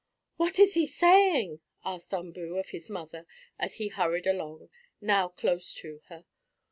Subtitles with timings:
[0.37, 3.27] "What is he saying?" asked Umboo of his mother,
[3.59, 6.25] as he hurried along, now close to her.